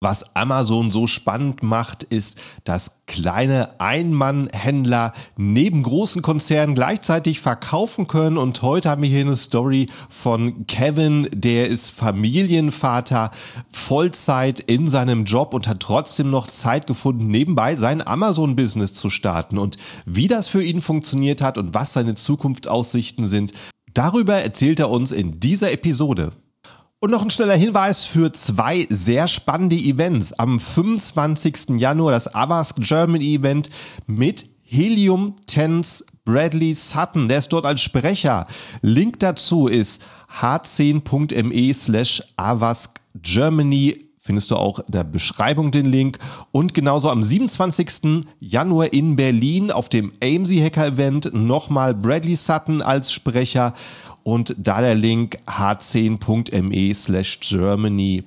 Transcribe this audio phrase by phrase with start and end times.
[0.00, 8.38] Was Amazon so spannend macht, ist, dass kleine Einmannhändler neben großen Konzernen gleichzeitig verkaufen können.
[8.38, 13.32] Und heute haben wir hier eine Story von Kevin, der ist Familienvater,
[13.72, 19.58] Vollzeit in seinem Job und hat trotzdem noch Zeit gefunden, nebenbei sein Amazon-Business zu starten.
[19.58, 23.52] Und wie das für ihn funktioniert hat und was seine Zukunftsaussichten sind,
[23.94, 26.30] darüber erzählt er uns in dieser Episode.
[27.00, 30.32] Und noch ein schneller Hinweis für zwei sehr spannende Events.
[30.32, 31.78] Am 25.
[31.78, 33.70] Januar das Avask German Event
[34.08, 37.28] mit Helium Tense Bradley Sutton.
[37.28, 38.48] Der ist dort als Sprecher.
[38.82, 40.04] Link dazu ist
[40.40, 46.18] h10.me slash Avask Germany findest du auch in der Beschreibung den Link.
[46.52, 48.26] Und genauso am 27.
[48.38, 53.72] Januar in Berlin auf dem AMC Hacker Event nochmal Bradley Sutton als Sprecher
[54.28, 58.24] und da der Link h10.me slash Germany.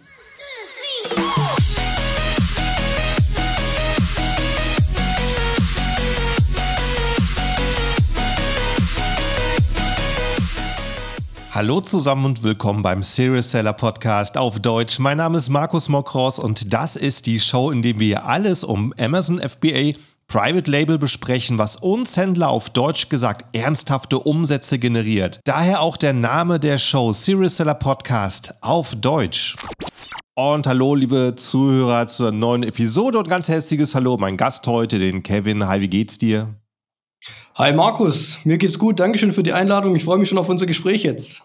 [11.51, 14.97] Hallo zusammen und willkommen beim Serious Seller Podcast auf Deutsch.
[14.97, 18.91] Mein Name ist Markus Mokros und das ist die Show, in der wir alles um
[18.97, 19.93] Amazon FBA
[20.31, 25.41] Private Label besprechen, was uns Händler auf Deutsch gesagt ernsthafte Umsätze generiert.
[25.43, 29.57] Daher auch der Name der Show Serious Seller Podcast auf Deutsch.
[30.33, 35.21] Und hallo, liebe Zuhörer, zur neuen Episode und ganz herzliches Hallo, mein Gast heute, den
[35.21, 35.67] Kevin.
[35.67, 36.55] Hi, wie geht's dir?
[37.55, 39.01] Hi Markus, mir geht's gut.
[39.01, 39.97] Dankeschön für die Einladung.
[39.97, 41.43] Ich freue mich schon auf unser Gespräch jetzt.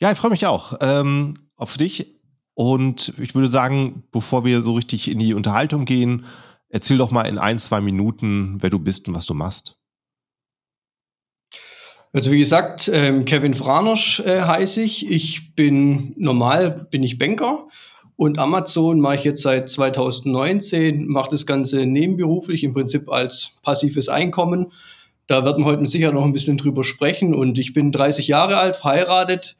[0.00, 2.14] Ja, ich freue mich auch ähm, auf dich.
[2.54, 6.24] Und ich würde sagen, bevor wir so richtig in die Unterhaltung gehen,
[6.70, 9.76] Erzähl doch mal in ein, zwei Minuten, wer du bist und was du machst.
[12.12, 15.08] Also wie gesagt, ähm, Kevin Franosch äh, heiße ich.
[15.10, 17.68] Ich bin normal, bin ich Banker
[18.16, 24.08] und Amazon mache ich jetzt seit 2019, mache das Ganze nebenberuflich, im Prinzip als passives
[24.08, 24.72] Einkommen.
[25.26, 27.32] Da werden wir heute mit Sicherheit noch ein bisschen drüber sprechen.
[27.34, 29.56] Und ich bin 30 Jahre alt, verheiratet,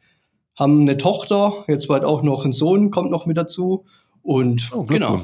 [0.58, 3.86] haben eine Tochter, jetzt bald auch noch ein Sohn, kommt noch mit dazu.
[4.20, 5.22] Und oh, genau.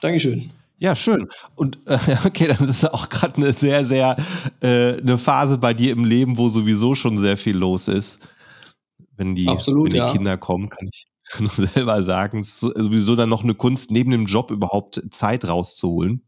[0.00, 0.52] Dankeschön.
[0.78, 1.28] Ja, schön.
[1.56, 4.16] Und äh, okay, dann ist auch gerade eine sehr, sehr
[4.60, 8.26] äh, eine Phase bei dir im Leben, wo sowieso schon sehr viel los ist.
[9.16, 10.12] Wenn die, Absolut, wenn die ja.
[10.12, 11.06] Kinder kommen, kann ich
[11.40, 15.46] nur selber sagen, es ist sowieso dann noch eine Kunst, neben dem Job überhaupt Zeit
[15.46, 16.22] rauszuholen.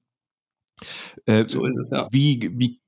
[1.27, 2.09] Äh, so ist es, ja.
[2.11, 2.81] Wie, wie,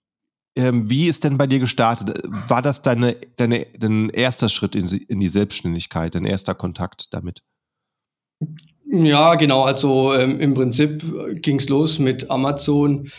[0.56, 2.22] ähm, wie ist denn bei dir gestartet?
[2.48, 7.42] War das deine, deine, dein erster Schritt in, in die Selbstständigkeit, dein erster Kontakt damit?
[8.84, 9.62] Ja, genau.
[9.62, 11.04] Also ähm, im Prinzip
[11.40, 13.10] ging's los mit Amazon.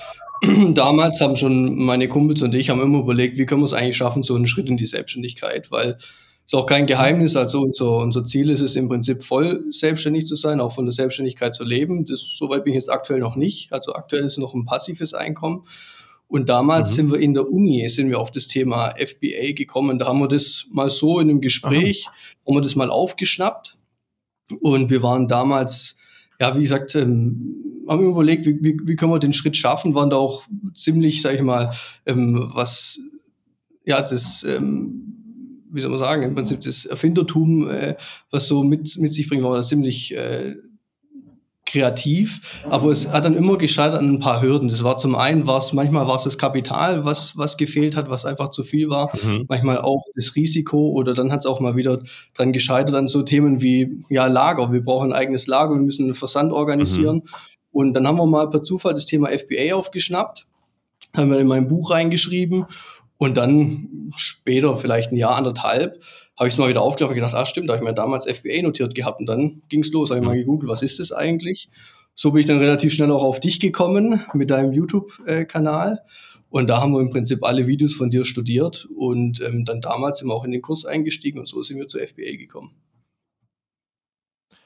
[0.74, 3.98] Damals haben schon meine Kumpels und ich haben immer überlegt, wie können wir es eigentlich
[3.98, 5.98] schaffen, so einen Schritt in die Selbstständigkeit, weil
[6.46, 7.38] ist auch kein Geheimnis.
[7.38, 10.92] Also unser, unser Ziel ist es im Prinzip voll selbstständig zu sein, auch von der
[10.92, 12.06] Selbstständigkeit zu leben.
[12.06, 13.72] Das soweit bin ich jetzt aktuell noch nicht.
[13.72, 15.64] Also aktuell ist noch ein passives Einkommen.
[16.28, 16.96] Und damals mhm.
[16.96, 20.00] sind wir in der Uni, sind wir auf das Thema FBA gekommen.
[20.00, 22.16] Da haben wir das mal so in einem Gespräch, Aha.
[22.48, 23.78] haben wir das mal aufgeschnappt
[24.62, 25.98] und wir waren damals,
[26.40, 27.56] ja, wie gesagt, ähm,
[27.88, 31.36] haben überlegt, wie, wie, wie können wir den Schritt schaffen, waren da auch ziemlich, sag
[31.36, 31.72] ich mal,
[32.06, 33.00] ähm, was,
[33.86, 35.04] ja, das, ähm,
[35.72, 37.96] wie soll man sagen, im Prinzip das Erfindertum, äh,
[38.32, 40.56] was so mit, mit sich bringt, war da ziemlich äh,
[41.74, 44.70] kreativ, aber es hat dann immer gescheitert an ein paar Hürden.
[44.70, 48.12] Das war zum einen, war es, manchmal war es das Kapital, was, was gefehlt hat,
[48.12, 49.46] was einfach zu viel war, mhm.
[49.50, 52.00] manchmal auch das Risiko oder dann hat es auch mal wieder
[52.36, 54.72] dran gescheitert an so Themen wie, ja, Lager.
[54.72, 57.18] Wir brauchen ein eigenes Lager, wir müssen einen Versand organisieren.
[57.18, 57.30] Mhm.
[57.72, 60.46] Und dann haben wir mal per Zufall das Thema FBA aufgeschnappt,
[61.18, 62.68] haben wir in mein Buch reingeschrieben
[63.18, 66.04] und dann später, vielleicht ein Jahr, anderthalb,
[66.38, 68.26] habe ich es mal wieder aufgeklappt und gedacht, ah stimmt, da habe ich mir damals
[68.26, 71.12] FBA notiert gehabt und dann ging es los, habe ich mal gegoogelt, was ist das
[71.12, 71.70] eigentlich?
[72.16, 76.00] So bin ich dann relativ schnell auch auf dich gekommen mit deinem YouTube-Kanal.
[76.50, 80.24] Und da haben wir im Prinzip alle Videos von dir studiert und ähm, dann damals
[80.24, 82.76] wir auch in den Kurs eingestiegen und so sind wir zur FBA gekommen.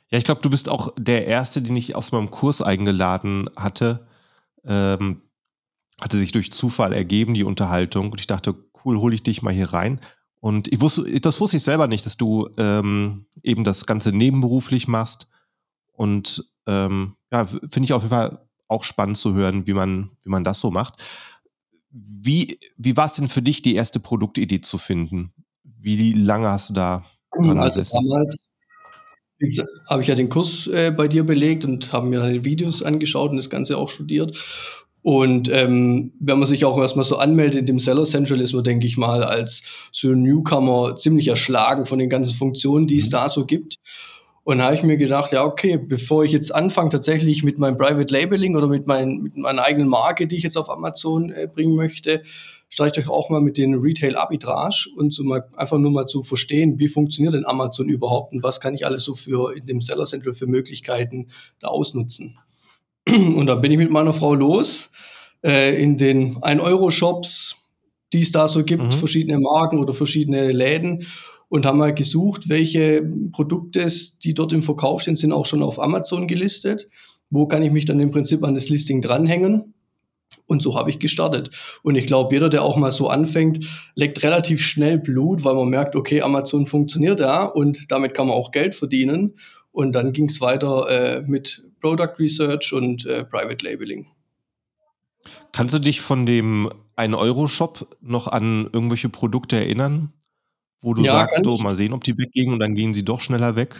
[0.09, 4.06] Ja, ich glaube, du bist auch der Erste, den ich aus meinem Kurs eingeladen hatte.
[4.65, 5.21] Ähm,
[6.00, 8.12] hatte sich durch Zufall ergeben, die Unterhaltung.
[8.12, 10.01] Und ich dachte, cool, hole ich dich mal hier rein.
[10.47, 14.88] Und ich wusste, das wusste ich selber nicht, dass du ähm, eben das Ganze nebenberuflich
[14.88, 15.27] machst.
[15.91, 20.29] Und ähm, ja, finde ich auf jeden Fall auch spannend zu hören, wie man, wie
[20.29, 21.03] man das so macht.
[21.89, 25.33] Wie, wie war es denn für dich, die erste Produktidee zu finden?
[25.65, 27.03] Wie lange hast du da
[27.33, 28.07] dran also gesessen?
[28.07, 28.38] Damals
[29.89, 33.31] habe ich ja den Kurs äh, bei dir belegt und habe mir deine Videos angeschaut
[33.31, 34.38] und das Ganze auch studiert.
[35.07, 38.65] Und ähm, wenn man sich auch erstmal so anmeldet in dem Seller Central, ist man,
[38.65, 43.06] denke ich mal, als so ein Newcomer ziemlich erschlagen von den ganzen Funktionen, die es
[43.06, 43.12] mhm.
[43.12, 43.77] da so gibt.
[44.44, 47.77] Und da habe ich mir gedacht, ja, okay, bevor ich jetzt anfange tatsächlich mit meinem
[47.77, 51.48] Private Labeling oder mit, mein, mit meiner eigenen Marke, die ich jetzt auf Amazon äh,
[51.48, 52.21] bringen möchte,
[52.68, 56.21] steigt euch auch mal mit den Retail Arbitrage und so mal einfach nur mal zu
[56.21, 59.80] verstehen, wie funktioniert denn Amazon überhaupt und was kann ich alles so für in dem
[59.80, 61.27] Seller Central für Möglichkeiten
[61.62, 62.38] da ausnutzen.
[63.09, 64.92] Und dann bin ich mit meiner Frau los
[65.45, 67.57] äh, in den 1-Euro-Shops,
[68.13, 68.92] die es da so gibt, mhm.
[68.92, 71.06] verschiedene Marken oder verschiedene Läden
[71.50, 73.01] und haben mal gesucht, welche
[73.31, 73.88] Produkte,
[74.24, 76.89] die dort im Verkauf sind, sind auch schon auf Amazon gelistet.
[77.30, 79.74] Wo kann ich mich dann im Prinzip an das Listing dranhängen?
[80.45, 81.51] Und so habe ich gestartet.
[81.83, 83.65] Und ich glaube, jeder, der auch mal so anfängt,
[83.95, 88.38] leckt relativ schnell Blut, weil man merkt, okay, Amazon funktioniert ja und damit kann man
[88.38, 89.33] auch Geld verdienen.
[89.77, 94.07] Und dann ging es weiter äh, mit Product Research und äh, Private Labeling.
[95.51, 100.13] Kannst du dich von dem 1-Euro-Shop noch an irgendwelche Produkte erinnern?
[100.81, 103.21] Wo du ja, sagst, du, mal sehen, ob die weggehen und dann gehen sie doch
[103.21, 103.75] schneller weg?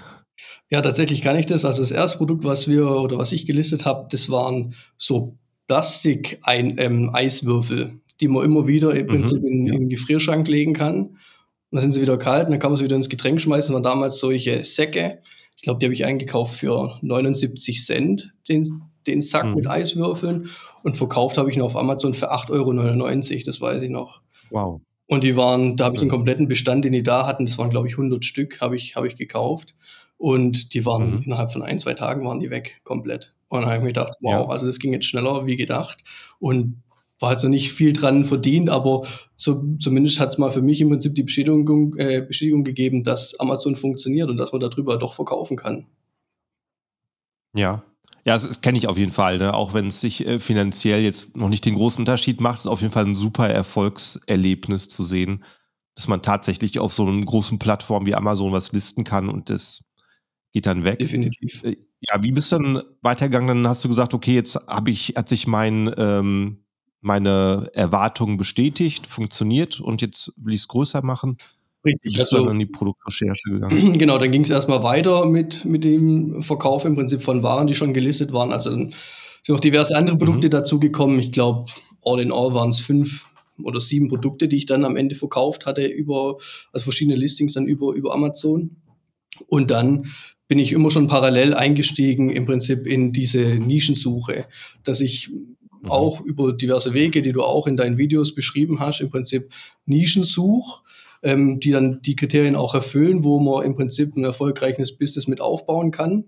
[0.69, 1.65] Ja, tatsächlich kann ich das.
[1.65, 7.81] Also das erste Produkt, was wir oder was ich gelistet habe, das waren so Plastik-Eiswürfel,
[7.81, 9.73] ähm, die man immer wieder im mhm, Prinzip in, ja.
[9.73, 11.05] in den Gefrierschrank legen kann.
[11.05, 11.17] Und
[11.71, 13.73] dann sind sie wieder kalt und dann kann man sie wieder ins Getränk schmeißen.
[13.73, 15.23] Das waren damals solche Säcke.
[15.57, 19.56] Ich glaube, die habe ich eingekauft für 79 Cent, den, den Sack mhm.
[19.56, 20.50] mit Eiswürfeln.
[20.83, 23.44] Und verkauft habe ich ihn auf Amazon für 8,99 Euro.
[23.45, 24.21] Das weiß ich noch.
[24.51, 24.81] Wow.
[25.07, 27.69] Und die waren, da habe ich den kompletten Bestand, den die da hatten, das waren
[27.69, 29.75] glaube ich 100 Stück, habe ich, hab ich gekauft.
[30.18, 31.21] Und die waren mhm.
[31.24, 33.33] innerhalb von ein, zwei Tagen waren die weg, komplett.
[33.48, 34.45] Und dann habe ich mir gedacht, wow, ja.
[34.48, 36.04] also das ging jetzt schneller wie gedacht.
[36.39, 36.83] Und
[37.19, 39.05] war halt so nicht viel dran verdient, aber
[39.35, 43.39] so, zumindest hat es mal für mich im Prinzip die Bestätigung, äh, Bestätigung gegeben, dass
[43.39, 45.87] Amazon funktioniert und dass man darüber doch verkaufen kann.
[47.55, 47.83] Ja,
[48.27, 49.37] ja, das, das kenne ich auf jeden Fall.
[49.37, 49.53] Ne?
[49.53, 52.67] Auch wenn es sich äh, finanziell jetzt noch nicht den großen Unterschied macht, ist es
[52.67, 55.45] auf jeden Fall ein super Erfolgserlebnis zu sehen,
[55.95, 59.85] dass man tatsächlich auf so einer großen Plattform wie Amazon was listen kann und das
[60.51, 60.99] geht dann weg.
[60.99, 61.63] Definitiv.
[61.63, 63.47] Äh, ja, wie bist du dann weitergegangen?
[63.47, 66.65] Dann hast du gesagt, okay, jetzt habe ich, hat sich mein, ähm,
[67.01, 71.38] meine Erwartungen bestätigt, funktioniert und jetzt will ich es größer machen.
[71.85, 72.13] Richtig.
[72.13, 73.94] Bist also, du dann an die Produktrecherche gegangen?
[73.99, 77.75] Genau, dann ging es erstmal weiter mit, mit dem Verkauf im Prinzip von Waren, die
[77.75, 78.51] schon gelistet waren.
[78.51, 78.94] Also dann
[79.44, 80.51] sind auch diverse andere Produkte mhm.
[80.51, 81.19] dazugekommen.
[81.19, 81.69] Ich glaube,
[82.03, 83.27] all in all waren es fünf
[83.63, 86.38] oder sieben Produkte, die ich dann am Ende verkauft hatte über,
[86.73, 88.77] also verschiedene Listings dann über, über Amazon.
[89.47, 90.07] Und dann
[90.47, 94.45] bin ich immer schon parallel eingestiegen im Prinzip in diese Nischensuche,
[94.83, 95.29] dass ich
[95.81, 95.91] mhm.
[95.91, 99.50] auch über diverse Wege, die du auch in deinen Videos beschrieben hast, im Prinzip
[99.85, 100.81] Nischen suche
[101.24, 105.41] ähm, die dann die Kriterien auch erfüllen, wo man im Prinzip ein erfolgreiches Business mit
[105.41, 106.25] aufbauen kann.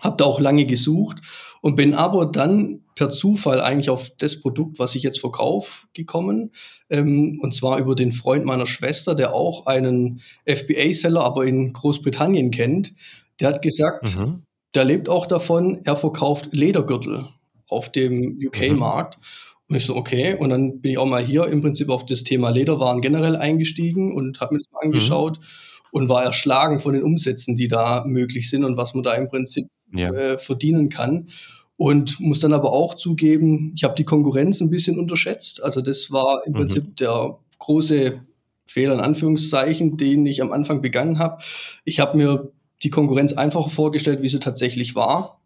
[0.00, 1.18] Hab da auch lange gesucht
[1.60, 6.50] und bin aber dann per Zufall eigentlich auf das Produkt, was ich jetzt verkaufe, gekommen.
[6.90, 12.50] Ähm, und zwar über den Freund meiner Schwester, der auch einen FBA-Seller, aber in Großbritannien
[12.50, 12.94] kennt.
[13.40, 14.42] Der hat gesagt, mhm.
[14.74, 17.28] der lebt auch davon, er verkauft Ledergürtel
[17.68, 19.18] auf dem UK-Markt.
[19.18, 19.24] Mhm.
[19.68, 20.34] Und ich so, okay.
[20.34, 24.14] Und dann bin ich auch mal hier im Prinzip auf das Thema Lederwaren generell eingestiegen
[24.14, 24.92] und habe mir das mal mhm.
[24.92, 25.44] angeschaut mhm.
[25.92, 29.28] und war erschlagen von den Umsätzen, die da möglich sind und was man da im
[29.28, 30.12] Prinzip ja.
[30.12, 31.28] äh, verdienen kann.
[31.76, 35.62] Und muss dann aber auch zugeben, ich habe die Konkurrenz ein bisschen unterschätzt.
[35.62, 36.56] Also das war im mhm.
[36.56, 38.20] Prinzip der große
[38.66, 41.42] Fehler in Anführungszeichen, den ich am Anfang begangen habe.
[41.84, 42.52] Ich habe mir
[42.82, 45.40] die Konkurrenz einfacher vorgestellt, wie sie tatsächlich war.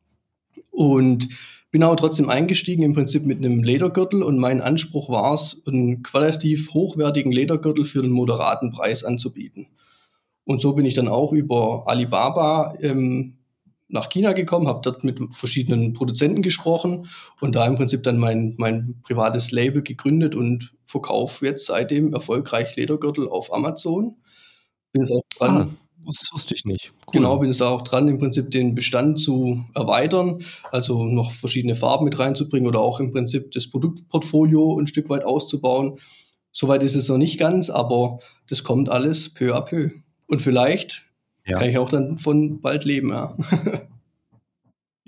[0.70, 1.28] Und
[1.70, 6.02] bin aber trotzdem eingestiegen, im Prinzip mit einem Ledergürtel und mein Anspruch war es, einen
[6.02, 9.66] qualitativ hochwertigen Ledergürtel für einen moderaten Preis anzubieten.
[10.44, 13.34] Und so bin ich dann auch über Alibaba ähm,
[13.88, 17.06] nach China gekommen, habe dort mit verschiedenen Produzenten gesprochen
[17.40, 22.76] und da im Prinzip dann mein, mein privates Label gegründet und verkaufe jetzt seitdem erfolgreich
[22.76, 24.16] Ledergürtel auf Amazon.
[24.92, 25.56] Bin jetzt auch dran.
[25.56, 26.92] Ah das wusste ich nicht.
[27.06, 27.12] Cool.
[27.12, 32.04] Genau, bin es auch dran, im Prinzip den Bestand zu erweitern, also noch verschiedene Farben
[32.04, 35.98] mit reinzubringen oder auch im Prinzip das Produktportfolio ein Stück weit auszubauen.
[36.52, 39.90] Soweit ist es noch nicht ganz, aber das kommt alles peu à peu.
[40.26, 41.04] Und vielleicht
[41.46, 41.58] ja.
[41.58, 43.36] kann ich auch dann von bald leben, ja.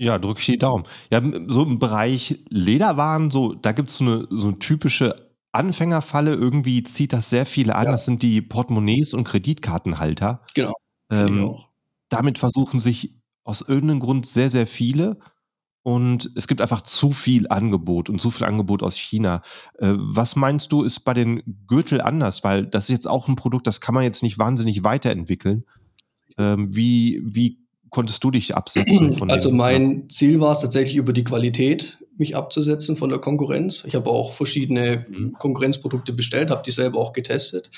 [0.01, 0.85] Ja, drücke ich die Daumen.
[1.13, 5.15] Ja, so im Bereich Lederwaren, so, da gibt es so eine, so eine typische
[5.53, 6.33] Anfängerfalle.
[6.33, 7.85] Irgendwie zieht das sehr viele an.
[7.85, 7.91] Ja.
[7.93, 10.41] Das sind die Portemonnaies und Kreditkartenhalter.
[10.55, 10.73] Genau.
[11.11, 11.55] Ähm,
[12.09, 15.19] damit versuchen sich aus irgendeinem Grund sehr, sehr viele.
[15.83, 19.43] Und es gibt einfach zu viel Angebot und zu viel Angebot aus China.
[19.79, 22.45] Äh, was meinst du, ist bei den Gürtel anders?
[22.45, 25.65] Weil das ist jetzt auch ein Produkt, das kann man jetzt nicht wahnsinnig weiterentwickeln.
[26.37, 29.15] Ähm, wie, wie konntest du dich absetzen?
[29.15, 33.85] Von also mein Ziel war es tatsächlich über die Qualität mich abzusetzen von der Konkurrenz.
[33.87, 35.33] Ich habe auch verschiedene mhm.
[35.39, 37.71] Konkurrenzprodukte bestellt, habe die selber auch getestet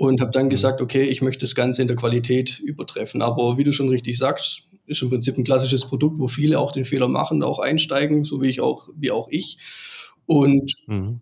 [0.00, 0.50] und habe dann Mhm.
[0.50, 4.16] gesagt: „Okay, ich möchte das Ganze in der Qualität übertreffen.“ Aber wie du schon richtig
[4.18, 8.24] sagst, ist im Prinzip 'n klassisches Produkt, wo viele auch den Fehler machen, auch einsteigen,
[8.24, 9.58] so wie ich auch wie auch ich.
[10.26, 11.20] Und Mhm.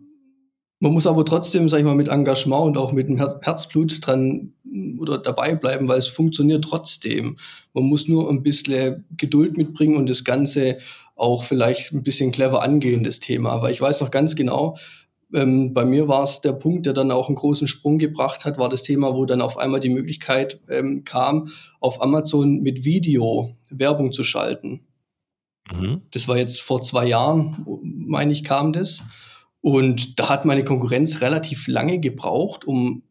[0.81, 4.53] man muss aber trotzdem, sage ich mal, mit Engagement und auch mit'm Her Herzblut dran
[5.01, 7.37] oder dabei bleiben, weil es funktioniert trotzdem.
[7.75, 10.79] Man muss nur 'n bissle Geduld mitbringen und das Ganze
[11.17, 13.61] auch vielleicht 'n bisschen clever angehen, das Thema.
[13.63, 14.77] Weil ich weiß noch ganz genau,
[15.35, 18.69] ähm, bei mir war's der Punkt, der dann auch 'n großen Sprung gebracht hat, war
[18.69, 21.49] das Thema, wo dann auf einmal die Möglichkeit, ähm, kam,
[21.81, 24.81] auf Amazon mit Video Werbung zu schalten.
[25.73, 26.03] Mhm.
[26.13, 29.03] Das war jetzt vor 2 Jahren, meine ich, kam das.
[29.63, 33.03] Und da hat meine Konkurrenz relativ lange gebraucht, um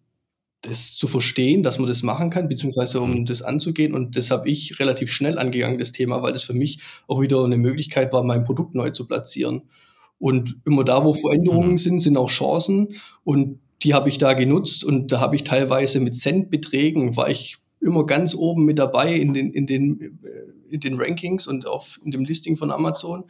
[0.63, 3.93] das zu verstehen, dass man das machen kann, beziehungsweise um das anzugehen.
[3.93, 7.47] Und das habe ich relativ schnell angegangen, das Thema, weil das für mich auch wieder
[7.47, 9.63] 'ne Möglichkeit war, mein Produkt neu zu platzieren.
[10.19, 11.77] Und immer da, wo Veränderungen Mhm.
[11.77, 15.99] sind, sind auch Chancen und die habe ich da genutzt und da habe ich teilweise
[15.99, 20.79] mit Centbeträgen war ich immer ganz oben mit dabei in den in den äh, in
[20.79, 23.25] den Rankings und auf in dem Listing von Amazon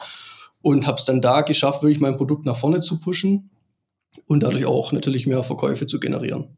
[0.61, 3.49] und habe es dann da geschafft, wirklich mein Produkt nach vorne zu pushen
[4.25, 6.55] und dadurch auch natürlich mehr Verkäufe zu generieren.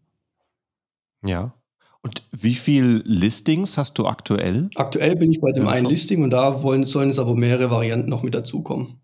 [1.25, 1.53] Ja.
[2.01, 4.69] Und wie viel Listings hast du aktuell?
[4.75, 5.88] Aktuell bin ich bei dem Im einen?
[5.88, 9.01] Listing und da wollen sollen jetzt aber mehrere Varianten noch mit dazukommen.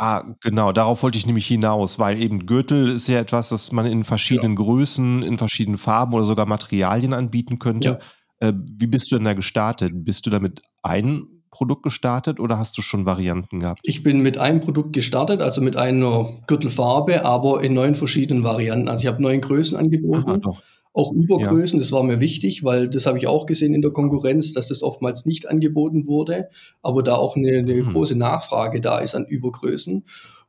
[0.00, 3.84] Ah, genau, darauf wollte ich nämlich hinaus, weil eben Gürtel ist ja etwas, das man
[3.84, 4.62] in verschiedenen Ja.
[4.62, 7.98] Größen, in verschiedenen Farben oder sogar Materialien anbieten könnte.
[8.40, 8.48] Ja.
[8.48, 9.90] Äh, wie bist du denn da gestartet?
[9.92, 13.80] Bist du da mit einem Produkt gestartet oder hast du schon Varianten gehabt?
[13.82, 18.86] Ich bin mit einem Produkt gestartet, also mit einer Gürtelfarbe, aber in 9 verschiedenen Varianten.
[18.88, 20.62] Also, ich habe 9 Größen angeboten, doch.
[20.98, 21.54] Auch Ja.
[21.54, 21.78] Übergrößen.
[21.80, 24.82] Das war mir wichtig, weil das habe ich auch gesehen in der Konkurrenz, dass das
[24.82, 26.48] oftmals nicht angeboten wurde,
[26.82, 27.92] aber da auch 'ne 'ne Mhm.
[27.92, 30.04] große Nachfrage da ist an Übergrößen.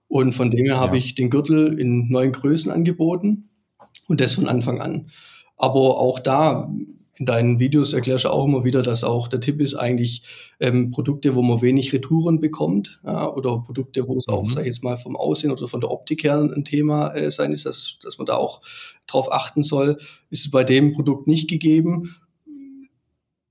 [0.10, 0.98] Und von dem her habe Ja.
[0.98, 3.50] ich den Gürtel in 9 Größen angeboten
[4.08, 5.08] und das von Anfang an.
[5.58, 6.72] Aber auch da
[7.20, 10.24] in deinen Videos erklärst du auch immer wieder, dass auch der Tipp ist eigentlich,
[10.62, 14.50] ähm, Produkte, wo man wenig Retouren bekommt, ja, oder Produkte, wo es auch, Mhm.
[14.52, 17.52] sage ich jetzt mal, vom Aussehen oder von der Optik her 'n Thema, äh, sein
[17.52, 18.62] ist, dass dass man da auch
[19.08, 19.98] drauf achten soll,
[20.30, 22.16] ist es bei dem Produkt nicht gegeben.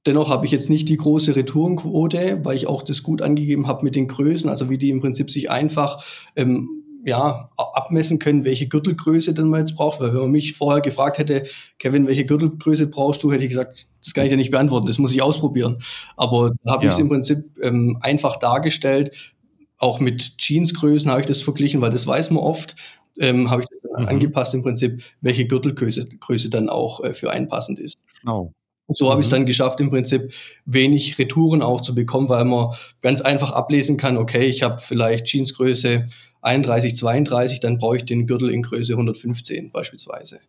[0.06, 3.84] Dennoch habe ich jetzt nicht die große Retourenquote, weil ich auch das gut angegeben habe
[3.84, 6.02] mit den Größen, also wie die im Prinzip sich einfach,
[6.37, 10.00] ähm, ja, abmessen können, welche Gürtelgröße denn man jetzt braucht.
[10.00, 11.45] Weil wenn man mich vorher gefragt hätte:
[11.78, 14.99] „Kevin, welche Gürtelgröße brauchst du?“ Hätte ich gesagt: „Das kann ich dir nicht beantworten, das
[14.99, 15.78] muss ich ausprobieren.“
[16.17, 16.97] Aber da habe Ja.
[16.99, 19.35] im Prinzip, ähm, einfach dargestellt.
[19.78, 22.75] Auch mit Jeansgrößen habe ich das verglichen, weil das weiß man oft.
[23.21, 24.09] Ähm, habe ich das dann Mhm.
[24.09, 27.95] angepasst im Prinzip, welche Gürtelgröße Größe dann auch, äh, für einen passend ist.
[28.21, 28.52] Schlau.
[28.87, 29.35] Und so habe ich's Mhm.
[29.37, 30.33] dann geschafft, im Prinzip
[30.64, 35.26] wenig Retouren auch zu bekommen, weil man ganz einfach ablesen kann: „Okay, ich habe vielleicht
[35.26, 36.07] Jeansgröße
[36.42, 40.40] 31, 32, dann brauche ich den Gürtel in Größe 115“, beispielsweise.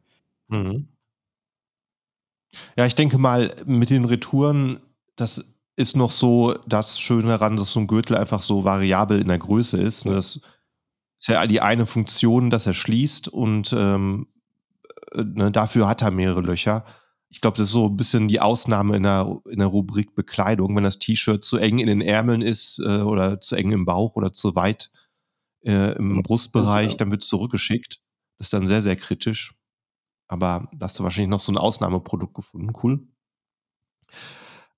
[0.50, 0.89] Mhm.
[2.77, 4.79] Ja, ich denke mal, mit den Retouren,
[5.15, 9.27] das ist noch so das Schöne daran, dass so 'n Gürtel einfach so variabel in
[9.27, 10.13] der Größe ist, ne?
[10.13, 10.36] Das
[11.19, 14.27] ist ja die eine Funktion, dass er schließt und, ähm,
[15.13, 16.86] äh, ne, dafür hat er mehrere Löcher.
[17.29, 20.75] Ich glaube, das ist so 'n bisschen die Ausnahme in der in der Rubrik Bekleidung.
[20.75, 24.15] Wenn das T-Shirt zu eng in den Ärmeln ist, äh, oder zu eng im Bauch
[24.17, 24.91] oder zu weit,
[25.63, 27.99] äh, im Brustbereich, dann wird's zurückgeschickt.
[28.37, 29.55] Das ist dann sehr, sehr kritisch.
[30.29, 32.73] Aber da hast du wahrscheinlich noch so 'n Ausnahmeprodukt gefunden.
[32.83, 33.07] Cool.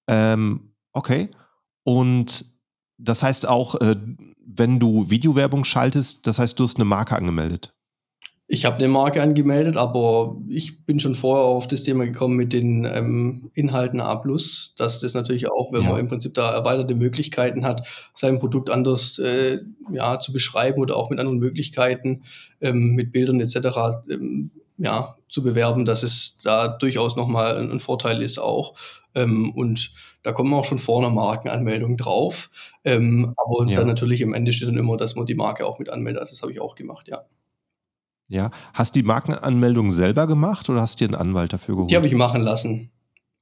[0.08, 1.30] Ähm, okay.
[1.84, 2.46] Und
[2.98, 3.96] das heißt auch, äh,
[4.46, 7.74] wenn du Videowerbung schaltest, das heißt, du hast 'ne Marke angemeldet?
[8.54, 12.52] Ich habe 'ne Marke angemeldet, aber ich bin schon vorher auf das Thema gekommen mit
[12.52, 14.22] den, ähm, Inhalten A+,
[14.76, 16.00] dass das natürlich auch, wenn man Ja.
[16.02, 19.60] im Prinzip da erweiterte Möglichkeiten hat, sein Produkt anders, äh,
[19.94, 22.24] ja, zu beschreiben oder auch mit anderen Möglichkeiten,
[22.60, 27.56] ähm, mit Bildern et cetera, ähm, ja, zu bewerben, dass es da durchaus noch mal
[27.56, 28.74] 'n 'n Vorteil ist auch.
[29.16, 29.94] Ähm, und
[30.24, 32.50] da kommt man auch schon vor 'ner Markenanmeldung drauf.
[32.84, 33.88] Ähm, aber dann Ja.
[33.88, 36.20] natürlich am Ende steht dann immer, dass man die Marke auch mit anmeldet.
[36.20, 37.22] Also, das habe ich auch gemacht, ja.
[38.32, 38.50] Ja.
[38.74, 42.06] Hast die Markenanmeldung selber gemacht oder hast dir 'n Anwalt dafür Die habe geholt?
[42.08, 42.92] ich machen lassen.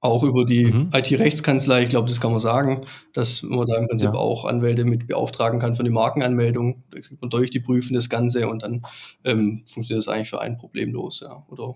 [0.02, 0.90] Auch über die Mhm.
[0.94, 1.84] IT-Rechtskanzlei.
[1.84, 2.82] Ich glaube, das kann man sagen,
[3.14, 4.16] dass man da im Prinzip Ja.
[4.16, 6.84] auch Anwälte mit beauftragen kann für die Markenanmeldung.
[7.22, 8.82] Man durch, die prüfen das Ganze und dann,
[9.26, 11.44] ähm, funktioniert das eigentlich für einen problemlos, ja.
[11.50, 11.76] Oder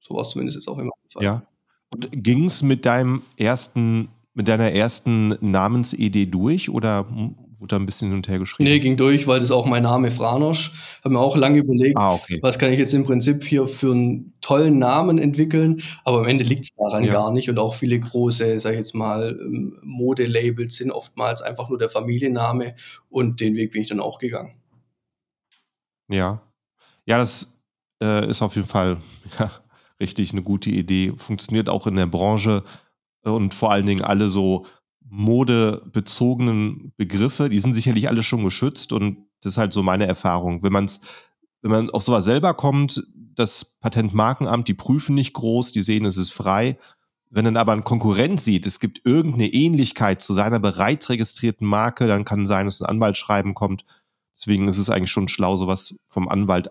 [0.00, 0.78] so war's zumindest jetzt auch
[1.10, 1.24] Fall.
[1.24, 1.42] Ja.
[1.90, 8.08] Und ging's mit deinem ersten mit deiner ersten Namensidee durch oder, wurde da 'n bisschen
[8.08, 8.80] hin und her geschrieben?
[8.80, 10.72] ging durch, weil das auch mein Name Franosch.
[11.02, 12.38] Habe mir auch lange überlegt: Ah, okay.
[12.42, 16.44] „Was kann ich jetzt im Prinzip hier für 'n tollen Namen entwickeln?“ Aber am Ende
[16.44, 17.12] liegt's daran Ja.
[17.12, 21.68] gar nicht und auch viele große, sage ich jetzt mal, ähm, Modelabels sind oftmals einfach
[21.70, 22.74] nur der Familienname
[23.08, 24.60] und den Weg bin ich dann auch gegangen.
[26.10, 26.40] Ja.
[27.06, 27.58] Ja, das,
[28.02, 28.98] äh, ist auf jeden Fall,
[29.40, 29.50] ja,
[30.00, 31.14] richtig eine gute Idee.
[31.16, 32.64] Funktioniert auch in der Branche
[33.22, 34.66] und vor allen Dingen alle so
[35.10, 40.62] modebezogenen Begriffe, die sind sicherlich alle schon geschützt und das ist halt so meine Erfahrung.
[40.62, 41.00] Wenn man es,
[41.62, 43.02] wenn man auf sowas selber kommt,
[43.34, 46.78] das Patentmarkenamt, die prüfen nicht groß, die sehen, es ist frei.
[47.30, 52.06] Wenn dann aber ein Konkurrent sieht, es gibt irgendeine Ähnlichkeit zu seiner bereits registrierten Marke,
[52.06, 53.84] dann kann sein, dass ein Anwaltsschreiben kommt.
[54.36, 56.70] Deswegen ist es eigentlich schon schlau, sowas vom Anwalt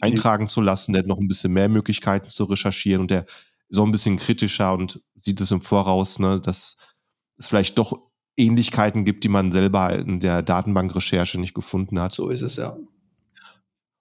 [0.00, 0.92] eintragen zu lassen.
[0.92, 3.26] Der hat noch ein bisschen mehr Möglichkeiten zu recherchieren und der
[3.78, 6.76] auch ein bisschen kritischer und sieht es im Voraus, ne, dass
[7.38, 7.98] es vielleicht doch
[8.36, 12.12] Ähnlichkeiten gibt, die man selber in der Datenbankrecherche nicht gefunden hat.
[12.12, 12.76] So ist es, ja.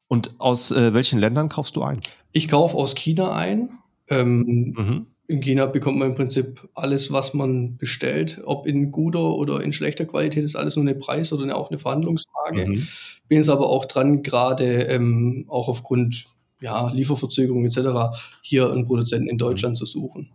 [0.07, 2.01] Und aus äh, welchen Ländern kaufst du ein?
[2.31, 3.69] Ich kaufe aus China ein.
[4.09, 5.07] Ähm, mhm.
[5.27, 8.41] In China bekommt man im Prinzip alles, was man bestellt.
[8.43, 11.77] Ob in guter oder in schlechter Qualität, ist alles nur eine Preis- oder auch eine
[11.77, 12.67] Verhandlungsfrage.
[12.67, 12.87] Mhm.
[13.29, 16.25] Bin jetzt aber auch dran, gerade ähm, auch aufgrund
[16.61, 19.77] ja, Lieferverzögerungen etc., hier einen Produzenten in Deutschland mhm.
[19.77, 20.29] zu suchen.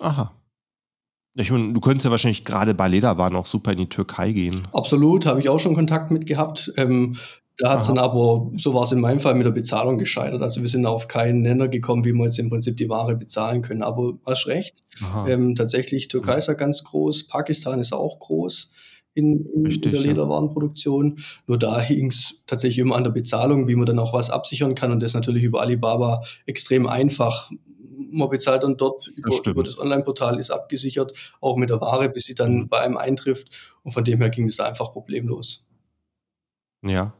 [0.00, 0.32] Aha.
[1.36, 4.66] Ich meine, du könntest ja wahrscheinlich gerade bei Lederwaren auch super in die Türkei gehen.
[4.72, 6.72] Absolut, habe ich auch schon Kontakt mit gehabt.
[6.76, 7.16] Ähm,
[7.58, 10.42] da hat es dann aber, so war es in meinem Fall, mit der Bezahlung gescheitert.
[10.42, 13.62] Also wir sind auf keinen Nenner gekommen, wie wir jetzt im Prinzip die Ware bezahlen
[13.62, 13.82] können.
[13.82, 14.82] Aber hast recht.
[15.26, 18.70] Ähm, tatsächlich, Türkei ist ja ganz groß, Pakistan ist auch groß
[19.18, 21.18] in, in, Richtig, in der Lederwarenproduktion.
[21.46, 24.74] Nur da hing es tatsächlich immer an der Bezahlung, wie man dann auch was absichern
[24.74, 24.92] kann.
[24.92, 27.50] Und das natürlich über Alibaba extrem einfach.
[28.10, 32.08] Man bezahlt dann dort über das, über das Online-Portal, ist abgesichert, auch mit der Ware,
[32.08, 32.68] bis sie dann mhm.
[32.68, 33.76] bei einem eintrifft.
[33.82, 35.66] Und von dem her ging es einfach problemlos.
[36.86, 37.12] Ja,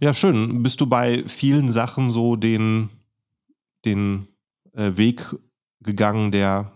[0.00, 0.62] ja, schön.
[0.62, 2.90] Bist du bei vielen Sachen so den,
[3.84, 4.28] den
[4.72, 5.34] äh, Weg
[5.80, 6.72] gegangen, der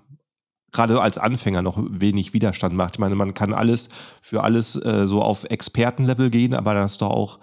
[0.77, 2.97] gerade als Anfänger noch wenig Widerstand macht?
[2.97, 3.89] Ich meine, man kann alles
[4.23, 7.41] für alles äh, so auf Expertenlevel gehen, aber dann hast du auch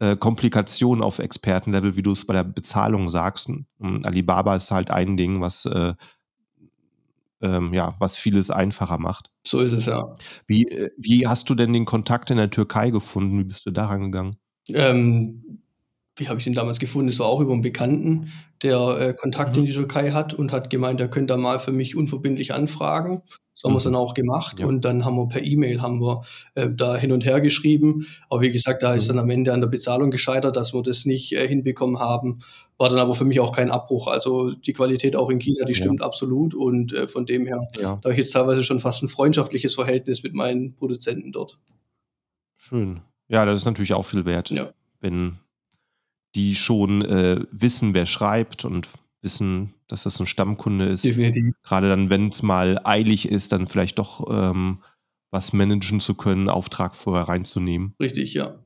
[0.00, 3.48] äh, Komplikationen auf Expertenlevel, wie du es bei der Bezahlung sagst.
[3.78, 5.94] Und Alibaba ist halt ein Ding, was äh,
[7.42, 9.30] ähm, ja, was vieles einfacher macht.
[9.46, 10.14] So ist es ja.
[10.46, 13.38] Wie, äh, wie hast du denn den Kontakt in der Türkei gefunden?
[13.38, 14.36] Wie bist du daran gegangen?
[14.68, 15.61] Ähm,
[16.16, 17.08] wie habe ich den damals gefunden?
[17.08, 19.66] Das war auch über einen Bekannten, der äh, Kontakt in mhm.
[19.66, 23.22] die Türkei hat und hat gemeint, er könnte da mal für mich unverbindlich anfragen.
[23.54, 23.98] So haben wir es dann mhm.
[23.98, 24.66] auch gemacht Ja.
[24.66, 26.22] und dann haben wir per E-Mail haben wir
[26.54, 28.06] äh, da hin und her geschrieben.
[28.28, 29.22] Aber wie gesagt, da ist dann mhm.
[29.22, 32.40] am Ende an der Bezahlung gescheitert, dass wir das nicht äh, hinbekommen haben.
[32.78, 34.08] War dann aber für mich auch kein Abbruch.
[34.08, 35.78] Also die Qualität auch in China, die Ja.
[35.78, 37.96] stimmt absolut und äh, von dem her, Ja.
[37.96, 41.58] da habe ich jetzt teilweise schon fast ein freundschaftliches Verhältnis mit meinen Produzenten dort.
[42.56, 43.00] Schön.
[43.28, 44.70] Ja, das ist natürlich auch viel wert, Ja.
[45.00, 45.38] wenn
[46.34, 48.88] die schon äh, wissen, wer schreibt und
[49.20, 51.04] wissen, dass das ein Stammkunde ist.
[51.04, 51.54] Definitiv.
[51.62, 54.78] Gerade dann, wenn es mal eilig ist, dann vielleicht doch ähm,
[55.30, 57.94] was managen zu können, Auftrag vorher reinzunehmen.
[58.00, 58.58] Richtig, ja.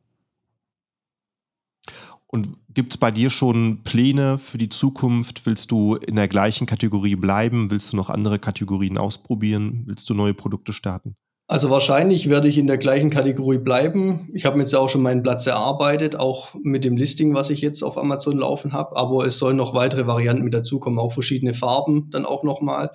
[2.26, 5.46] Und gibt es bei dir schon Pläne für die Zukunft?
[5.46, 7.70] Willst du in der gleichen Kategorie bleiben?
[7.70, 9.84] Willst du noch andere Kategorien ausprobieren?
[9.86, 11.16] Willst du neue Produkte starten?
[11.48, 14.28] Also wahrscheinlich werde ich in der gleichen Kategorie bleiben.
[14.34, 17.84] Ich habe jetzt auch schon meinen Platz erarbeitet, auch mit dem Listing, was ich jetzt
[17.84, 18.96] auf Amazon laufen habe.
[18.96, 22.90] Aber es sollen noch weitere Varianten mit dazukommen, auch verschiedene Farben dann auch nochmal.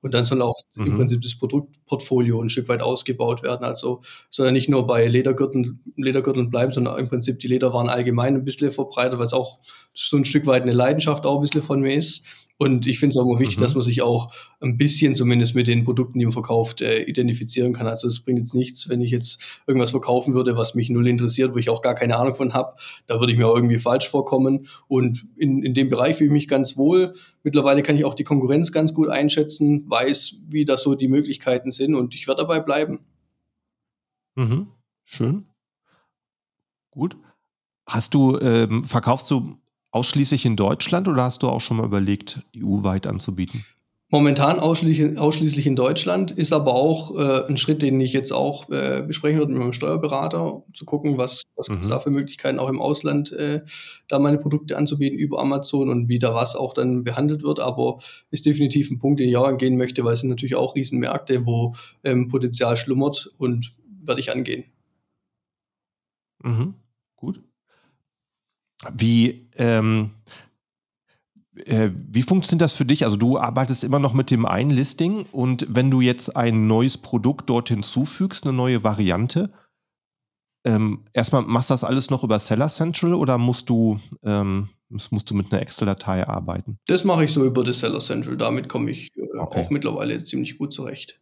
[0.00, 0.86] Und dann soll auch mhm.
[0.86, 3.64] im Prinzip das Produktportfolio ein Stück weit ausgebaut werden.
[3.64, 8.34] Also soll ja nicht nur bei Ledergürteln, Ledergürteln bleiben, sondern im Prinzip die Lederwaren allgemein
[8.34, 9.60] ein bisschen verbreitet, was auch
[9.94, 12.24] so ein Stück weit eine Leidenschaft auch ein bisschen von mir ist.
[12.62, 13.62] Und ich finde es auch immer wichtig, mhm.
[13.62, 17.72] dass man sich auch ein bisschen zumindest mit den Produkten, die man verkauft, äh, identifizieren
[17.72, 17.88] kann.
[17.88, 21.54] Also es bringt jetzt nichts, wenn ich jetzt irgendwas verkaufen würde, was mich null interessiert,
[21.54, 22.76] wo ich auch gar keine Ahnung von habe.
[23.08, 24.68] Da würde ich mir auch irgendwie falsch vorkommen.
[24.86, 27.14] Und in, in dem Bereich fühle ich mich ganz wohl.
[27.42, 31.72] Mittlerweile kann ich auch die Konkurrenz ganz gut einschätzen, weiß, wie das so die Möglichkeiten
[31.72, 33.00] sind und ich werde dabei bleiben.
[34.36, 34.68] Mhm.
[35.02, 35.46] Schön.
[36.92, 37.16] Gut.
[37.88, 39.56] Hast du, ähm, verkaufst du
[39.92, 43.64] ausschließlich in Deutschland oder hast du auch schon mal überlegt, EU-weit anzubieten?
[44.10, 48.68] Momentan ausschließlich, ausschließlich in Deutschland, ist aber auch äh, ein Schritt, den ich jetzt auch
[48.68, 51.72] äh, besprechen würde mit meinem Steuerberater, um zu gucken, was, was mhm.
[51.72, 53.62] gibt es da für Möglichkeiten, auch im Ausland äh,
[54.08, 57.58] da meine Produkte anzubieten über Amazon und wie da was auch dann behandelt wird.
[57.58, 60.76] Aber ist definitiv ein Punkt, den ich auch angehen möchte, weil es sind natürlich auch
[60.76, 61.74] Riesenmärkte, wo
[62.04, 64.64] ähm, Potenzial schlummert und werde ich angehen.
[66.42, 66.74] Mhm.
[67.16, 67.40] Gut.
[68.92, 70.10] Wie, ähm,
[71.54, 73.04] äh, wie funktioniert das für dich?
[73.04, 76.98] Also du arbeitest immer noch mit dem einen Listing und wenn du jetzt ein neues
[76.98, 79.52] Produkt dort hinzufügst, eine neue Variante,
[80.64, 85.28] ähm, erstmal machst du das alles noch über Seller Central oder musst du, ähm, musst
[85.30, 86.78] du mit einer Excel-Datei arbeiten?
[86.86, 88.36] Das mache ich so über das Seller Central.
[88.36, 89.60] Damit komme ich äh, okay.
[89.60, 91.20] auch mittlerweile ziemlich gut zurecht.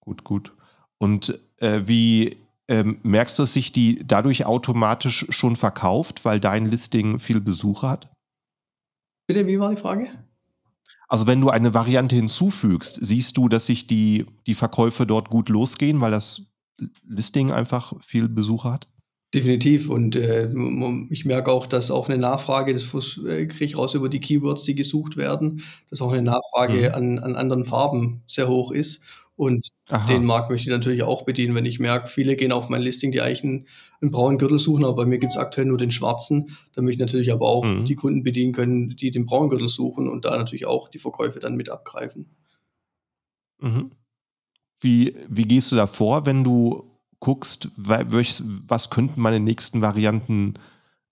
[0.00, 0.52] Gut, gut.
[0.98, 2.36] Und äh, wie
[2.68, 7.90] ähm, merkst du, dass sich die dadurch automatisch schon verkauft, weil dein Listing viel Besucher
[7.90, 8.12] hat?
[9.28, 10.08] Bitte, wie war die Frage?
[11.08, 15.48] Also wenn du eine Variante hinzufügst, siehst du, dass sich die, die Verkäufe dort gut
[15.48, 16.42] losgehen, weil das
[17.06, 18.88] Listing einfach viel Besucher hat?
[19.34, 19.90] Definitiv.
[19.90, 20.48] Und äh,
[21.10, 22.84] ich merke auch, dass auch eine Nachfrage, das
[23.18, 26.94] äh, kriege ich raus über die Keywords, die gesucht werden, dass auch eine Nachfrage mhm.
[26.94, 29.02] an, an anderen Farben sehr hoch ist.
[29.36, 30.06] Und Aha.
[30.06, 33.12] den Markt möchte ich natürlich auch bedienen, wenn ich merke, viele gehen auf mein Listing,
[33.12, 33.66] die eigentlich einen,
[34.00, 36.56] einen braunen Gürtel suchen, aber bei mir gibt es aktuell nur den schwarzen.
[36.74, 37.84] Da möchte ich natürlich aber auch mhm.
[37.84, 41.38] die Kunden bedienen können, die den braunen Gürtel suchen und da natürlich auch die Verkäufe
[41.38, 42.30] dann mit abgreifen.
[43.60, 43.90] Mhm.
[44.80, 50.54] Wie, wie gehst du da vor, wenn du guckst, was könnten meine nächsten Varianten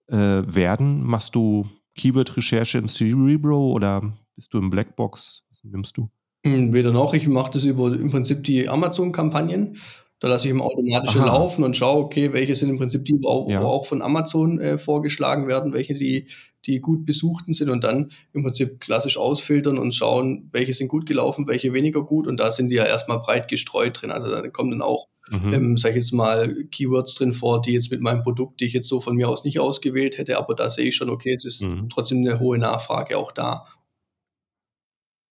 [0.07, 1.05] äh, werden?
[1.05, 5.45] Machst du Keyword-Recherche in Cerebro oder bist du im Blackbox?
[5.51, 6.09] Was nimmst du?
[6.45, 7.15] Hm, weder noch.
[7.15, 9.79] Ich mache das über im Prinzip die Amazon-Kampagnen.
[10.21, 11.39] Da lasse ich im automatischen Aha.
[11.39, 13.63] laufen und schaue, okay, welche sind im Prinzip die, wo ja.
[13.63, 16.29] auch von Amazon äh, vorgeschlagen werden, welche die,
[16.65, 21.07] die gut besuchten sind und dann im Prinzip klassisch ausfiltern und schauen, welche sind gut
[21.07, 24.11] gelaufen, welche weniger gut und da sind die ja erstmal breit gestreut drin.
[24.11, 25.53] Also da kommen dann auch, mhm.
[25.53, 28.73] ähm, sag ich jetzt mal, Keywords drin vor, die jetzt mit meinem Produkt, die ich
[28.73, 31.45] jetzt so von mir aus nicht ausgewählt hätte, aber da sehe ich schon, okay, es
[31.45, 31.89] ist mhm.
[31.91, 33.67] trotzdem eine hohe Nachfrage auch da.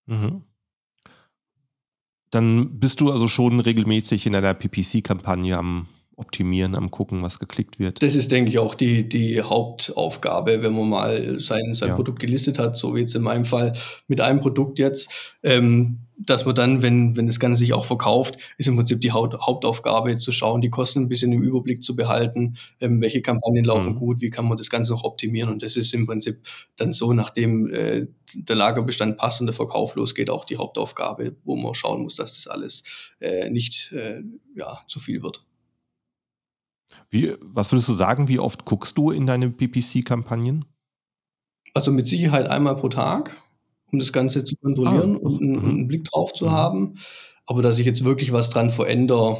[0.05, 0.43] Mhm.
[2.33, 5.85] Dann bist du also schon regelmäßig in einer PPC-Kampagne am
[6.15, 8.03] Optimieren, am Gucken, was geklickt wird.
[8.03, 11.95] Das ist, denke ich, auch die, die Hauptaufgabe, wenn man mal sein, sein ja.
[11.95, 13.73] Produkt gelistet hat, so wie jetzt in meinem Fall
[14.07, 15.37] mit einem Produkt jetzt.
[15.41, 19.11] Ähm, dass man dann, wenn, wenn das Ganze sich auch verkauft, ist im Prinzip die
[19.11, 23.93] Hauptaufgabe zu schauen, die Kosten ein bisschen im Überblick zu behalten, ähm, welche Kampagnen laufen
[23.93, 23.95] mhm.
[23.95, 25.49] gut, wie kann man das Ganze noch optimieren.
[25.49, 26.39] Und das ist im Prinzip
[26.75, 31.55] dann so, nachdem äh, der Lagerbestand passt und der Verkauf losgeht, auch die Hauptaufgabe, wo
[31.55, 32.83] man schauen muss, dass das alles
[33.19, 34.21] äh, nicht äh,
[34.55, 35.43] ja, zu viel wird.
[37.09, 40.65] Wie, was würdest du sagen, wie oft guckst du in deine PPC-Kampagnen?
[41.73, 43.35] Also mit Sicherheit einmal pro Tag
[43.93, 45.69] um das Ganze zu kontrollieren ah, und einen, mhm.
[45.69, 46.51] einen, Blick drauf zu mhm.
[46.51, 46.95] haben.
[47.45, 49.37] Aber dass ich jetzt wirklich was dran verändere,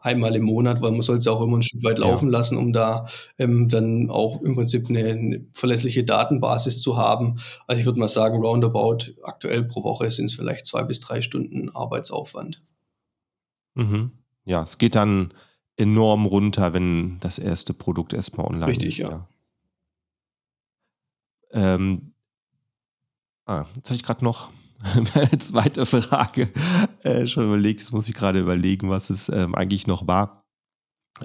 [0.00, 2.38] einmal im Monat, weil man soll es ja auch immer ein Stück weit laufen ja.
[2.38, 3.06] lassen, um da
[3.38, 7.36] ähm, dann auch im Prinzip eine, eine, verlässliche Datenbasis zu haben.
[7.66, 11.22] Also ich würde mal sagen, roundabout aktuell pro Woche sind es vielleicht zwei bis drei
[11.22, 12.62] Stunden Arbeitsaufwand.
[13.74, 14.12] Mhm.
[14.44, 15.32] Ja, es geht dann
[15.76, 19.06] enorm runter, wenn das erste Produkt erstmal online Richtig, ist.
[19.06, 19.28] Richtig, ja.
[21.52, 21.74] ja.
[21.74, 22.12] Ähm,
[23.46, 24.50] Ah, jetzt habe ich gerade noch
[25.14, 26.50] eine zweite Frage
[27.04, 27.80] äh, schon überlegt.
[27.80, 30.44] Jetzt muss ich gerade überlegen, was es ähm, eigentlich noch war.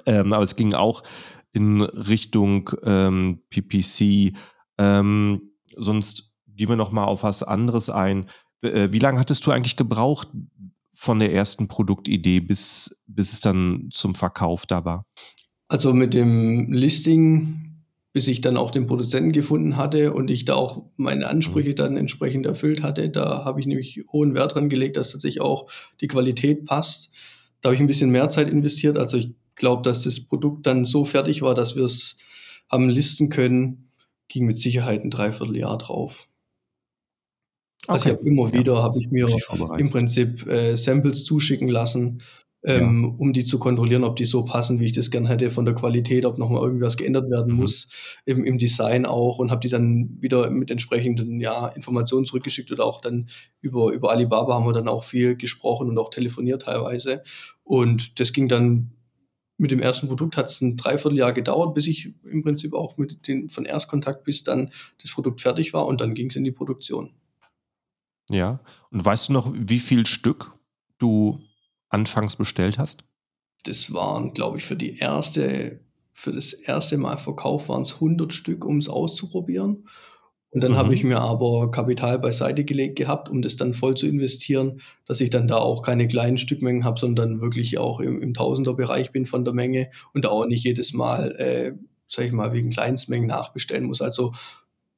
[0.06, 1.02] Ähm, aber es ging auch
[1.52, 4.34] in Richtung ähm, PPC.
[4.78, 8.26] Ähm, sonst gehen wir noch mal auf was anderes ein.
[8.62, 10.28] Äh, wie lange hattest du eigentlich gebraucht
[10.94, 15.06] von der ersten Produktidee bis, bis es dann zum Verkauf da war?
[15.68, 17.72] Also mit dem Listing
[18.12, 21.76] bis ich dann auch den Produzenten gefunden hatte und ich da auch meine Ansprüche mhm.
[21.76, 23.08] dann entsprechend erfüllt hatte.
[23.08, 27.10] Da habe ich nämlich hohen Wert dran gelegt, dass tatsächlich auch die Qualität passt.
[27.60, 28.98] Da habe ich ein bisschen mehr Zeit investiert.
[28.98, 32.18] Also ich glaube, dass das Produkt dann so fertig war, dass wir es
[32.70, 33.88] haben listen können,
[34.28, 36.26] ging mit Sicherheit ein Dreivierteljahr drauf.
[37.88, 39.28] Also ich habe immer wieder, ja, habe ich mir
[39.78, 42.22] im Prinzip äh, Samples zuschicken lassen
[42.64, 43.18] ähm, ja.
[43.18, 45.74] um die zu kontrollieren, ob die so passen, wie ich das gern hätte, von der
[45.74, 47.60] Qualität, ob nochmal irgendwas geändert werden mhm.
[47.60, 47.88] muss,
[48.24, 52.84] im, im Design auch und habe die dann wieder mit entsprechenden ja, Informationen zurückgeschickt oder
[52.84, 53.28] auch dann
[53.60, 57.22] über, über Alibaba haben wir dann auch viel gesprochen und auch telefoniert teilweise.
[57.64, 58.92] Und das ging dann
[59.58, 63.28] mit dem ersten Produkt hat es ein Dreivierteljahr gedauert, bis ich im Prinzip auch mit
[63.28, 66.52] den von Erstkontakt bis dann das Produkt fertig war und dann ging es in die
[66.52, 67.10] Produktion.
[68.30, 70.52] Ja, und weißt du noch, wie viel Stück
[70.98, 71.40] du
[71.88, 73.04] anfangs bestellt hast?
[73.64, 75.80] Das waren, glaube ich, für die erste,
[76.10, 79.86] für das erste Mal Verkauf waren es 100 Stück, um es auszuprobieren.
[80.52, 80.76] Und dann mhm.
[80.76, 85.20] habe ich mir aber Kapital beiseite gelegt gehabt, um das dann voll zu investieren, dass
[85.22, 89.24] ich dann da auch keine kleinen Stückmengen habe, sondern wirklich auch im, im Tausenderbereich bin
[89.24, 91.72] von der Menge und auch nicht jedes Mal, äh,
[92.06, 94.02] sag ich mal, wegen Kleinstmengen nachbestellen muss.
[94.02, 94.32] Also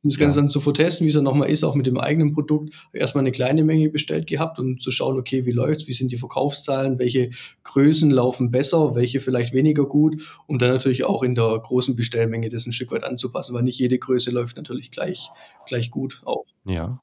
[0.05, 0.43] um das Ganze ja.
[0.43, 3.33] dann zu vertesten, wie es dann nochmal ist, auch mit dem eigenen Produkt, erstmal eine
[3.33, 7.31] kleine Menge bestellt gehabt, um zu schauen, okay, wie läuft's, wie sind die Verkaufszahlen, welche
[7.63, 12.51] Größen laufen besser, welche vielleicht weniger gut, um dann natürlich auch in der großen Bestellmenge
[12.51, 15.31] das ein Stück weit anzupassen, weil nicht jede Größe läuft natürlich gleich,
[15.67, 16.45] gleich gut auch.
[16.67, 17.01] Ja.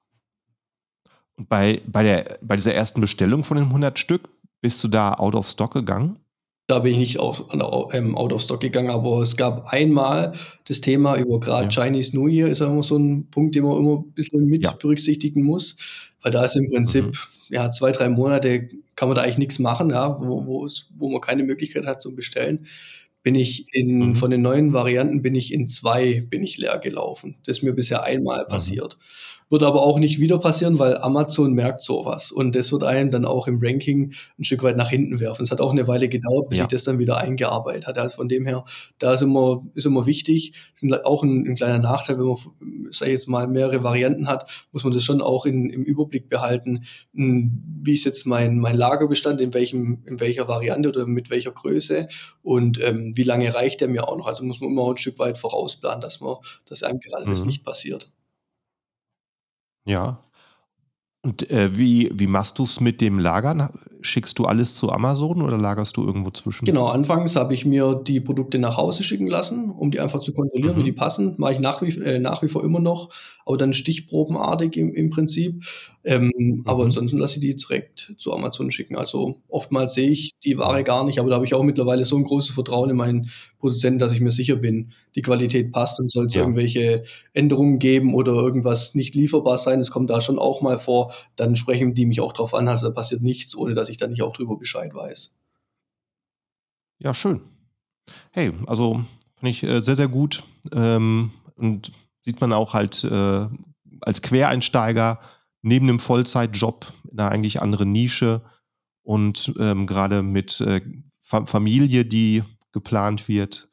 [1.37, 4.29] Und bei, bei, der, bei dieser ersten Bestellung von den 100 Stück,
[4.61, 6.17] bist du da out of stock gegangen?
[6.71, 7.47] Da bin ich nicht auf,
[7.91, 10.31] ähm, out of stock gegangen, aber es gab einmal
[10.63, 11.83] das Thema über gerade ja.
[11.83, 14.71] Chinese New Year, ist immer so ein Punkt, den man immer ein bisschen mit ja.
[14.71, 15.75] berücksichtigen muss,
[16.21, 17.11] weil da ist im Prinzip mhm.
[17.49, 21.09] ja zwei, drei Monate kann man da eigentlich nichts machen, ja, wo, wo, es, wo
[21.09, 22.65] man keine Möglichkeit hat zum Bestellen.
[23.21, 24.15] bin ich in, mhm.
[24.15, 27.35] von den neuen Varianten bin ich in zwei, bin ich leer gelaufen.
[27.45, 28.53] Das ist mir bisher einmal mhm.
[29.51, 32.31] Wird aber auch nicht wieder passieren, weil Amazon merkt sowas.
[32.31, 35.43] Und das wird einen dann auch im Ranking ein Stück weit nach hinten werfen.
[35.43, 36.63] Es hat auch eine Weile gedauert, bis ja.
[36.63, 38.01] ich das dann wieder eingearbeitet hatte.
[38.01, 38.63] Also von dem her,
[38.97, 40.53] da ist immer, ist immer wichtig.
[40.73, 42.37] Ist auch ein, ein kleiner Nachteil, wenn man,
[42.91, 46.29] sag ich jetzt mal, mehrere Varianten hat, muss man das schon auch in, im Überblick
[46.29, 46.85] behalten.
[47.11, 52.07] Wie ist jetzt mein, mein Lagerbestand, in welchem, in welcher Variante oder mit welcher Größe
[52.41, 54.27] und ähm, wie lange reicht der mir auch noch?
[54.27, 56.37] Also muss man immer ein Stück weit vorausplanen, dass man,
[56.67, 57.31] dass einem gerade mhm.
[57.31, 58.09] das nicht passiert.
[59.85, 60.23] Ja.
[61.23, 63.69] Und äh, wie, wie machst du es mit dem Lagern?
[64.01, 66.65] Schickst du alles zu Amazon oder lagerst du irgendwo zwischen?
[66.65, 70.33] Genau, anfangs habe ich mir die Produkte nach Hause schicken lassen, um die einfach zu
[70.33, 70.79] kontrollieren, mhm.
[70.79, 71.35] wie die passen.
[71.37, 73.09] Mache ich nach wie, äh, nach wie vor immer noch,
[73.45, 75.63] aber dann stichprobenartig im, im Prinzip.
[76.03, 76.63] Ähm, mhm.
[76.65, 78.95] Aber ansonsten lasse ich die direkt zu Amazon schicken.
[78.95, 82.17] Also oftmals sehe ich die Ware gar nicht, aber da habe ich auch mittlerweile so
[82.17, 83.29] ein großes Vertrauen in meinen
[83.61, 86.41] Produzenten, dass ich mir sicher bin, die Qualität passt und soll es ja.
[86.41, 91.13] irgendwelche Änderungen geben oder irgendwas nicht lieferbar sein, es kommt da schon auch mal vor,
[91.37, 94.07] dann sprechen die mich auch drauf an, also da passiert nichts, ohne dass ich da
[94.07, 95.33] nicht auch drüber Bescheid weiß.
[96.99, 97.41] Ja, schön.
[98.31, 99.01] Hey, also
[99.35, 100.43] finde ich äh, sehr, sehr gut.
[100.73, 103.47] Ähm, und sieht man auch halt äh,
[104.01, 105.19] als Quereinsteiger
[105.61, 108.41] neben einem Vollzeitjob in einer eigentlich anderen Nische
[109.03, 110.81] und ähm, gerade mit äh,
[111.19, 113.69] Fa Familie, die geplant wird,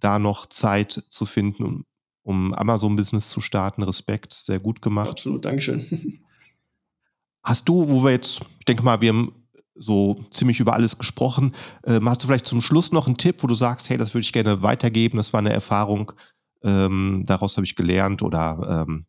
[0.00, 1.84] da noch Zeit zu finden, um,
[2.22, 3.82] um Amazon-Business zu starten.
[3.82, 5.10] Respekt, sehr gut gemacht.
[5.10, 5.86] Absolut, Dankeschön.
[7.42, 9.32] Hast du, wo wir jetzt, ich denke mal, wir haben
[9.74, 13.46] so ziemlich über alles gesprochen, äh, hast du vielleicht zum Schluss noch einen Tipp, wo
[13.46, 16.12] du sagst, hey, das würde ich gerne weitergeben, das war eine Erfahrung,
[16.62, 19.06] ähm, daraus habe ich gelernt oder ähm,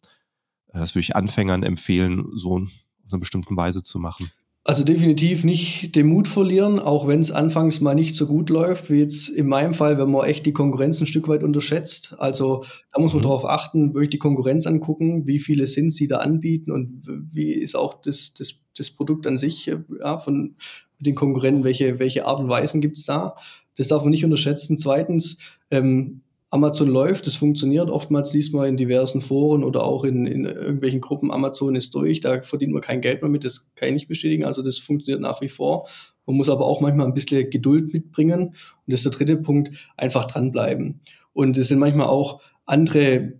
[0.71, 2.69] das würde ich Anfängern empfehlen, so in
[3.09, 4.31] einer bestimmten Weise zu machen?
[4.65, 8.91] Also definitiv nicht den Mut verlieren, auch wenn es anfangs mal nicht so gut läuft,
[8.91, 12.15] wie jetzt in meinem Fall, wenn man echt die Konkurrenz ein Stück weit unterschätzt.
[12.19, 13.27] Also da muss man mhm.
[13.27, 17.75] darauf achten, wirklich die Konkurrenz angucken, wie viele sind sie da anbieten und wie ist
[17.75, 20.55] auch das, das, das Produkt an sich ja, von
[20.99, 23.37] den Konkurrenten, welche, welche Art und Weisen gibt es da.
[23.77, 24.77] Das darf man nicht unterschätzen.
[24.77, 25.37] Zweitens,
[25.71, 27.89] ähm, Amazon läuft, es funktioniert.
[27.89, 32.21] Oftmals liest man in diversen Foren oder auch in, in irgendwelchen Gruppen, Amazon ist durch,
[32.21, 34.45] da verdient man kein Geld mehr mit, das kann ich nicht bestätigen.
[34.45, 35.87] Also das funktioniert nach wie vor.
[36.25, 38.47] Man muss aber auch manchmal ein bisschen Geduld mitbringen.
[38.47, 38.55] Und
[38.87, 41.01] das ist der dritte Punkt, einfach dranbleiben.
[41.33, 43.33] Und es sind manchmal auch andere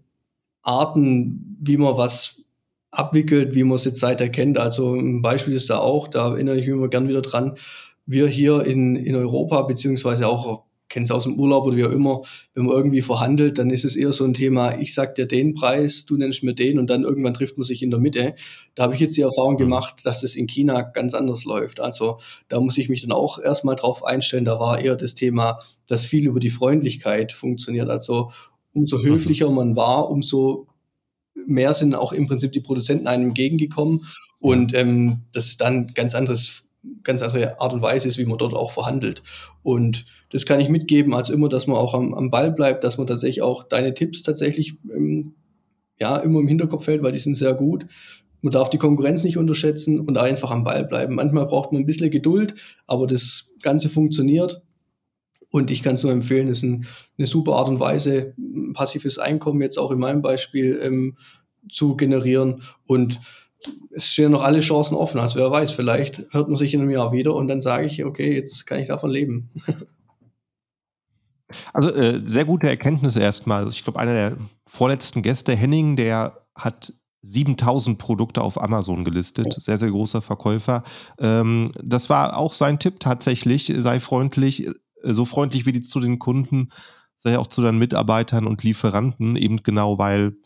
[0.61, 2.43] Arten, wie man was
[2.91, 4.57] abwickelt, wie man es jetzt seither kennt.
[4.57, 7.55] Also ein Beispiel ist da auch, da erinnere ich mich immer gern wieder dran,
[8.05, 11.91] wir hier in, in Europa, beziehungsweise auch kenne es aus dem Urlaub oder wie auch
[11.91, 12.23] immer,
[12.55, 15.53] wenn man irgendwie verhandelt, dann ist es eher so ein Thema, ich sag dir den
[15.53, 18.35] Preis, du nennst mir den und dann irgendwann trifft man sich in der Mitte.
[18.75, 19.59] Da habe ich jetzt die Erfahrung mhm.
[19.59, 21.79] gemacht, dass das in China ganz anders läuft.
[21.79, 24.45] Also da muss ich mich dann auch erstmal drauf einstellen.
[24.45, 27.89] Da war eher das Thema, dass viel über die Freundlichkeit funktioniert.
[27.89, 28.31] Also
[28.73, 29.03] umso mhm.
[29.03, 30.67] höflicher man war, umso
[31.45, 34.05] mehr sind auch im Prinzip die Produzenten einem entgegengekommen.
[34.39, 36.68] Und ähm, das ist dann ganz anderes
[37.03, 39.21] ganz andere Art und Weise ist, wie man dort auch verhandelt.
[39.63, 42.97] Und das kann ich mitgeben, als immer, dass man auch am, am Ball bleibt, dass
[42.97, 45.33] man tatsächlich auch deine Tipps tatsächlich ähm,
[45.99, 47.85] ja, immer im Hinterkopf hält, weil die sind sehr gut.
[48.41, 51.15] Man darf die Konkurrenz nicht unterschätzen und einfach am Ball bleiben.
[51.15, 52.55] Manchmal braucht man ein bisschen Geduld,
[52.87, 54.61] aber das Ganze funktioniert.
[55.51, 56.85] Und ich kann es nur empfehlen, es ist ein,
[57.17, 58.35] eine super Art und Weise,
[58.73, 61.17] passives Einkommen jetzt auch in meinem Beispiel ähm,
[61.69, 62.61] zu generieren.
[62.85, 63.19] Und
[63.91, 65.19] es stehen noch alle Chancen offen.
[65.19, 68.05] Also wer weiß, vielleicht hört man sich in einem Jahr wieder und dann sage ich,
[68.05, 69.49] okay, jetzt kann ich davon leben.
[71.73, 73.67] Also äh, sehr gute Erkenntnisse erstmal.
[73.69, 76.93] Ich glaube, einer der vorletzten Gäste, Henning, der hat
[77.23, 79.55] 7000 Produkte auf Amazon gelistet.
[79.57, 80.83] Sehr, sehr großer Verkäufer.
[81.17, 83.73] Ähm, das war auch sein Tipp tatsächlich.
[83.77, 86.69] Sei freundlich, äh, so freundlich wie die zu den Kunden,
[87.15, 90.37] sei auch zu deinen Mitarbeitern und Lieferanten, eben genau, weil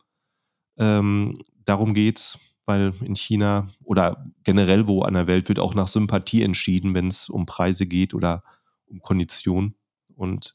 [0.77, 5.87] ähm, darum geht's weil in China oder generell wo an der Welt wird auch nach
[5.87, 8.43] Sympathie entschieden, wenn es um Preise geht oder
[8.85, 9.75] um Konditionen.
[10.15, 10.53] Und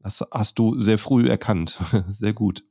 [0.00, 1.78] das hast du sehr früh erkannt.
[2.12, 2.64] sehr gut.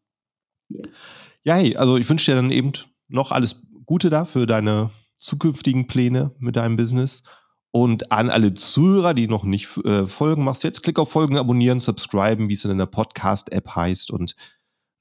[1.44, 2.74] Ja, hey, also ich wünsche dir dann eben
[3.08, 7.24] noch alles Gute da für deine zukünftigen Pläne mit deinem Business.
[7.72, 11.38] Und an alle Zuhörer, die noch nicht äh, folgen, machst du jetzt Klick auf Folgen,
[11.38, 14.12] abonnieren, subscriben, wie es in der Podcast-App heißt.
[14.12, 14.36] Und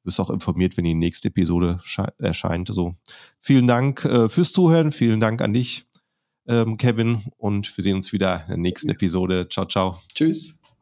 [0.05, 1.81] wirst auch informiert, wenn die nächste Episode
[2.19, 2.71] erscheint.
[2.71, 2.95] Also
[3.39, 5.87] vielen Dank äh, fürs Zuhören, vielen Dank an dich,
[6.47, 9.49] ähm, Kevin, und wir sehen uns wieder in der nächsten Episode.
[9.49, 10.01] Ciao, ciao.
[10.15, 10.62] Tschüss.